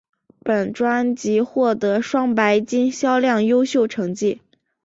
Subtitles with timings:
[0.39, 4.41] 本专辑获得双白金销量优秀成绩。